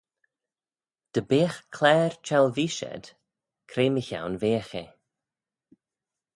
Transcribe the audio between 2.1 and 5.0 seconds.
çhellveeish ayd, cre mychione veagh eh?